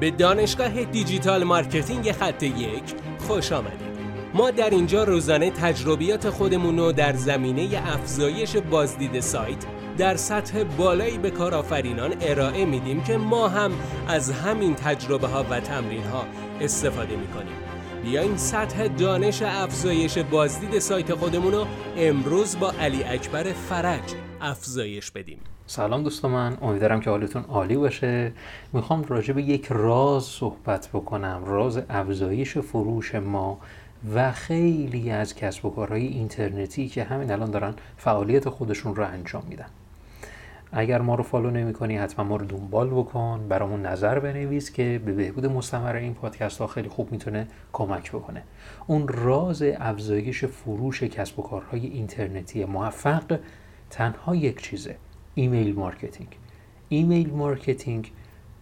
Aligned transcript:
به 0.00 0.10
دانشگاه 0.10 0.84
digital 0.84 1.44
marketing 1.44 2.12
خط 2.12 2.42
یک 2.42 2.82
خوش 3.18 3.52
آمدید. 3.52 3.94
ما 4.34 4.50
در 4.50 4.70
اینجا 4.70 5.04
روزانه 5.04 5.50
تجربیات 5.50 6.30
خودمون 6.30 6.78
رو 6.78 6.92
در 6.92 7.12
زمینه 7.12 7.82
افزایش 7.94 8.56
بازدید 8.56 9.20
سایت 9.20 9.64
در 9.98 10.16
سطح 10.16 10.62
بالایی 10.62 11.18
به 11.18 11.30
کارآفرینان 11.30 12.14
ارائه 12.20 12.64
میدیم 12.64 13.04
که 13.04 13.16
ما 13.16 13.48
هم 13.48 13.72
از 14.08 14.30
همین 14.30 14.74
تجربه 14.74 15.26
ها 15.26 15.44
و 15.50 15.60
تمرین 15.60 16.04
ها 16.04 16.24
استفاده 16.60 17.16
می‌کنیم. 17.16 17.73
بیاین 18.04 18.36
سطح 18.36 18.88
دانش 18.88 19.42
افزایش 19.42 20.18
بازدید 20.18 20.78
سایت 20.78 21.14
خودمون 21.14 21.52
رو 21.52 21.66
امروز 21.96 22.58
با 22.58 22.72
علی 22.80 23.04
اکبر 23.04 23.52
فرج 23.52 24.14
افزایش 24.40 25.10
بدیم. 25.10 25.38
سلام 25.66 26.02
دوستان 26.02 26.30
من 26.30 26.58
امیدوارم 26.62 27.00
که 27.00 27.10
حالتون 27.10 27.42
عالی 27.42 27.76
باشه. 27.76 28.32
می‌خوام 28.72 29.04
راجع 29.04 29.34
به 29.34 29.42
یک 29.42 29.66
راز 29.70 30.24
صحبت 30.24 30.88
بکنم 30.88 31.42
راز 31.46 31.82
افزایش 31.90 32.58
فروش 32.58 33.14
ما 33.14 33.60
و 34.14 34.32
خیلی 34.32 35.10
از 35.10 35.34
کسب 35.34 35.64
و 35.64 35.70
کارهای 35.70 36.06
اینترنتی 36.06 36.88
که 36.88 37.04
همین 37.04 37.30
الان 37.30 37.50
دارن 37.50 37.74
فعالیت 37.96 38.48
خودشون 38.48 38.96
رو 38.96 39.04
انجام 39.04 39.42
میدن. 39.48 39.68
اگر 40.72 41.00
ما 41.00 41.14
رو 41.14 41.22
فالو 41.22 41.50
نمی 41.50 41.72
کنی 41.72 41.96
حتما 41.96 42.24
ما 42.24 42.36
رو 42.36 42.46
دنبال 42.46 42.90
بکن. 42.90 43.46
برامون 43.48 43.86
نظر 43.86 44.18
بنویس 44.18 44.72
که 44.72 45.00
به 45.06 45.12
بهبود 45.12 45.46
مستمر 45.46 45.96
این 45.96 46.14
پادکست 46.14 46.58
ها 46.58 46.66
خیلی 46.66 46.88
خوب 46.88 47.12
می‌تونه 47.12 47.46
کمک 47.72 48.12
بکنه. 48.12 48.42
اون 48.86 49.08
راز 49.08 49.62
افزایش 49.62 50.44
فروش 50.44 51.02
کسب 51.02 51.38
و 51.38 51.42
کارهای 51.42 51.86
اینترنتی 51.86 52.64
موفق 52.64 53.38
تنها 53.90 54.34
یک 54.34 54.62
چیزه 54.62 54.96
email 55.34 55.74
marketing. 55.74 56.28
email 56.88 57.30
marketing 57.30 58.12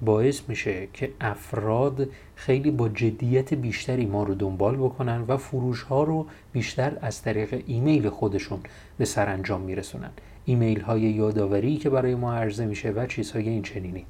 باعث 0.00 0.40
میشه 0.48 0.88
که 0.92 1.10
افراد 1.20 2.08
خیلی 2.34 2.70
با 2.70 2.88
جدیت 2.88 3.54
بیشتری 3.54 4.06
ما 4.06 4.22
رو 4.22 4.34
دنبال 4.34 4.76
بکنن 4.76 5.24
و 5.28 5.36
فروش 5.36 5.82
ها 5.82 6.02
رو 6.02 6.26
بیشتر 6.52 6.96
از 7.02 7.22
طریق 7.22 7.62
ایمیل 7.66 8.08
خودشون 8.08 8.60
به 8.98 9.04
سرانجام 9.04 9.60
میرسونن. 9.60 10.10
ایمیل 10.44 10.80
های 10.80 11.00
یادآوری 11.00 11.76
که 11.76 11.90
برای 11.90 12.14
ما 12.14 12.34
عرضه 12.34 12.66
میشه 12.66 12.90
و 12.90 13.06
چیزهای 13.06 13.48
این 13.48 13.62
چنینی. 13.62 14.04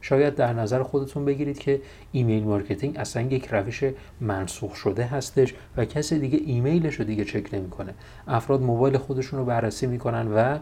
شاید 0.00 0.34
در 0.34 0.52
نظر 0.52 0.82
خودتون 0.82 1.24
بگیرید 1.24 1.58
که 1.58 1.80
email 2.12 2.44
marketing 2.44 2.96
اصلا 2.96 3.22
یک 3.22 3.46
روش 3.46 3.84
منسوخ 4.20 4.74
شده 4.74 5.04
هستش 5.04 5.54
و 5.76 5.84
کسی 5.84 6.18
دیگه 6.18 6.40
ایمیلش 6.46 6.94
رو 6.94 7.04
دیگه 7.04 7.24
چک 7.24 7.54
نمی‌کنه. 7.54 7.94
افراد 8.28 8.62
موبایل 8.62 8.98
خودشون 8.98 9.38
رو 9.38 9.44
بررسی 9.44 9.86
می‌کنن 9.86 10.32
و 10.32 10.58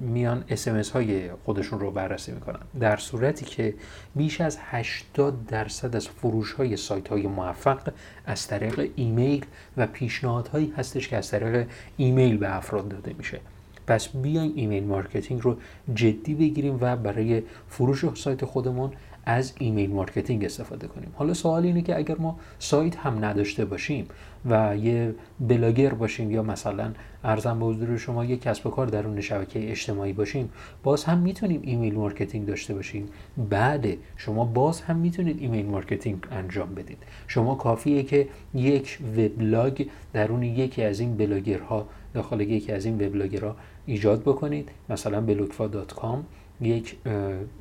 میان 0.00 0.44
اسمس 0.48 0.90
های 0.90 1.30
خودشون 1.44 1.80
رو 1.80 1.90
بررسی 1.90 2.32
می‌کنن. 2.32 2.60
در 2.80 2.96
صورتی 2.96 3.44
که 3.44 3.74
بیش 4.16 4.40
از 4.40 4.58
80 4.60 5.46
درصد 5.46 5.96
از 5.96 6.08
فروش 6.08 6.52
های 6.52 6.76
سایت 6.76 7.08
های 7.08 7.26
موفق 7.26 7.92
از 8.26 8.46
طریق 8.46 8.90
ایمیل 8.96 9.44
و 9.76 9.86
پیشنهادهایی 9.86 10.72
هستش 10.76 11.08
که 11.08 11.16
از 11.16 11.30
طریق 11.30 11.68
ایمیل 11.96 12.36
به 12.36 12.56
افراد 12.56 12.88
داده 12.88 13.14
میشه. 13.18 13.40
پس 13.86 14.08
بیاین 14.08 14.52
email 14.56 14.84
marketing 14.84 15.40
رو 15.42 15.56
جدی 15.94 16.34
بگیریم 16.34 16.78
و 16.80 16.96
برای 16.96 17.42
فروش 17.68 18.14
سایت 18.14 18.44
خودمون 18.44 18.92
از 19.28 19.52
email 19.58 19.90
marketing 19.90 20.44
استفاده 20.44 20.86
کنیم. 20.86 21.12
حالا 21.14 21.34
سوال 21.34 21.62
اینه 21.62 21.82
که 21.82 21.96
اگر 21.96 22.16
ما 22.18 22.38
سایت 22.58 22.96
هم 22.96 23.24
نداشته 23.24 23.64
باشیم 23.64 24.06
و 24.50 24.76
یه 24.76 25.14
بلاگر 25.40 25.94
باشیم 25.94 26.30
یا 26.30 26.42
مثلا 26.42 26.92
عرضم 27.24 27.58
به 27.58 27.66
حضور 27.66 27.96
شما 27.96 28.24
یه 28.24 28.36
کسب 28.36 28.66
و 28.66 28.70
کار 28.70 28.86
درون 28.86 29.20
شبکه 29.20 29.70
اجتماعی 29.70 30.12
باشیم 30.12 30.50
باز 30.82 31.04
هم 31.04 31.18
می‌تونیم 31.18 31.60
email 31.64 31.94
marketing 31.94 32.46
داشته 32.46 32.74
باشیم. 32.74 33.08
بعد 33.50 33.86
شما 34.16 34.44
باز 34.44 34.80
هم 34.80 34.96
می‌تونید 34.96 35.36
email 35.40 35.66
marketing 35.66 36.26
انجام 36.30 36.74
بدید. 36.74 36.98
شما 37.26 37.54
کافیه 37.54 38.02
که 38.02 38.28
یک 38.54 38.98
وبلاگ 39.16 39.86
درون 40.12 40.42
یکی 40.42 40.82
از 40.82 41.00
این 41.00 41.16
بلاگرها 41.16 41.88
داخل 42.14 42.40
یکی 42.40 42.72
از 42.72 42.84
این 42.84 42.94
وبلاگرها 42.94 43.56
ایجاد 43.86 44.22
بکنید. 44.22 44.68
مثلا 44.88 45.20
بلاگفا.com 45.20 46.18
یک 46.60 46.96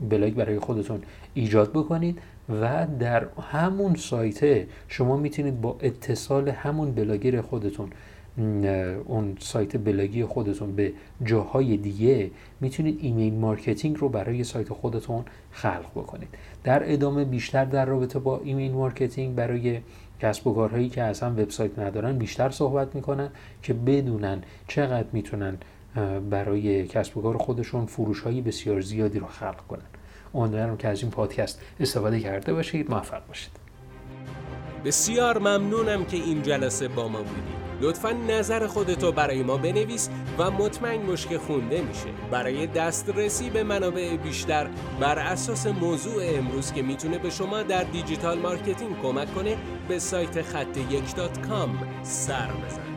بلاگ 0.10 0.34
برای 0.34 0.60
خودتون 0.60 1.02
ایجاد 1.34 1.72
بکنید 1.72 2.20
و 2.62 2.88
در 3.00 3.28
همون 3.52 3.96
سایت 3.96 4.68
شما 4.88 5.18
می‌تونید 5.18 5.62
با 5.62 5.78
اتصال 5.82 6.50
همون 6.50 6.92
بلاگر 6.92 7.42
خودتون 7.42 7.90
اون 9.06 9.38
سایت 9.40 9.78
بلاگی 9.78 10.26
خودتون 10.26 10.76
به 10.76 10.94
جاهای 11.24 11.78
دیگه 11.78 12.32
می‌تونید 12.62 13.00
email 13.02 13.34
marketing 13.34 13.98
رو 13.98 14.10
برای 14.10 14.44
سایت 14.44 14.70
خودتون 14.70 15.24
خلق 15.52 15.92
بکنید. 15.96 16.28
در 16.64 16.94
ادامه 16.94 17.26
بیشتر 17.26 17.66
در 17.66 17.86
رابطه 17.86 18.20
با 18.20 18.42
email 18.44 18.72
marketing 18.72 19.36
برای 19.36 19.80
کسب 20.22 20.48
و 20.48 20.54
کارهایی 20.54 20.90
که 20.90 21.04
اصلا 21.04 21.32
وبسایت 21.32 21.80
ندارن 21.80 22.18
بیشتر 22.18 22.50
صحبت 22.50 22.96
می‌کنن 22.96 23.30
که 23.64 23.74
بدونن 23.74 24.42
چقدر 24.68 25.08
می‌تونن 25.12 25.58
برای 26.30 26.88
کسب 26.88 27.18
و 27.18 27.22
کار 27.22 27.38
خودشون 27.38 27.86
فروش 27.86 28.22
هایی 28.22 28.42
بسیار 28.42 28.82
زیادی 28.82 29.20
رو 29.20 29.28
خلق 29.28 29.68
کنن. 29.68 29.86
امیدوارم 30.34 30.78
که 30.78 30.88
از 30.88 31.02
این 31.02 31.12
پادکست 31.12 31.62
استفاده 31.80 32.20
کرده 32.20 32.54
باشید. 32.54 32.92
موفق 32.92 33.28
باشید. 33.28 33.52
بسیار 34.86 35.38
ممنونم 35.38 36.06
که 36.06 36.18
این 36.18 36.42
جلسه 36.42 36.88
با 36.88 37.08
ما 37.08 37.18
بودید 37.18 37.68
لطفا 37.82 38.12
نظر 38.12 38.68
خودتو 38.68 39.12
برای 39.12 39.44
ما 39.44 39.58
بنویس 39.58 40.10
و 40.38 40.52
مطمئن 40.52 41.06
باش 41.06 41.28
که 41.28 41.38
خونده 41.38 41.82
میشه. 41.82 42.08
برای 42.32 42.68
دسترسی 42.68 43.50
به 43.50 43.64
منابع 43.64 44.18
بیشتر 44.18 44.68
بر 45.00 45.20
اساس 45.20 45.68
موضوع 45.68 46.24
امروز 46.26 46.74
که 46.74 46.82
می‌تونه 46.82 47.18
به 47.18 47.30
شما 47.30 47.64
در 47.64 47.84
digital 47.84 48.40
marketing 48.40 49.02
کمک 49.02 49.36
کنه 49.36 49.58
به 49.88 50.00
سایت 50.00 50.42
خط 50.42 50.78
یک 50.78 51.04
سر 52.04 52.48
بزن 52.48 52.97